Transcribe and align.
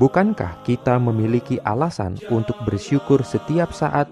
Bukankah 0.00 0.64
kita 0.64 0.96
memiliki 0.96 1.60
alasan 1.60 2.16
untuk 2.32 2.56
bersyukur 2.64 3.20
setiap 3.20 3.68
saat, 3.76 4.08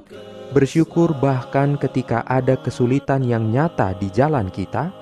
bersyukur 0.53 1.17
bahkan 1.17 1.81
ketika 1.81 2.29
ada 2.29 2.61
kesulitan 2.61 3.25
yang 3.25 3.49
nyata 3.49 3.97
di 3.97 4.13
jalan 4.13 4.53
kita? 4.53 4.93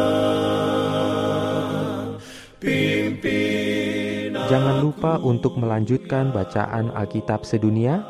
Pimpinan 2.62 4.46
Jangan 4.46 4.78
lupa 4.84 5.18
untuk 5.18 5.58
melanjutkan 5.58 6.30
bacaan 6.30 6.94
Alkitab 6.94 7.42
sedunia. 7.42 8.06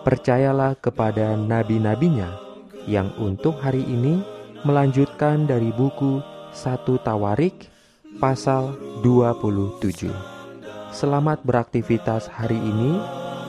Percayalah 0.00 0.80
kepada 0.80 1.36
nabi-nabinya 1.36 2.32
yang 2.88 3.12
untuk 3.20 3.60
hari 3.60 3.84
ini 3.84 4.39
melanjutkan 4.64 5.46
dari 5.48 5.72
buku 5.72 6.20
1 6.52 6.84
Tawarik 7.00 7.72
pasal 8.20 8.76
27. 9.00 10.12
Selamat 10.90 11.38
beraktivitas 11.46 12.26
hari 12.28 12.58
ini. 12.58 12.98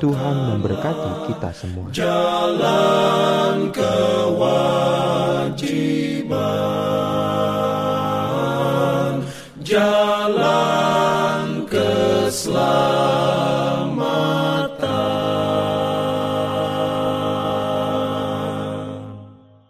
Tuhan 0.01 0.49
memberkati 0.49 1.29
kita 1.29 1.53
semua. 1.53 1.93
Jalan 1.93 3.69
kewajiban, 3.69 4.41
jalan 9.61 11.69
keselamatan. 11.69 13.00